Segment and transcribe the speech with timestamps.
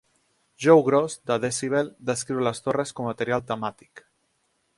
[0.63, 4.07] Joe Gross de "Decibel" descriu les torres com a material "temàtic".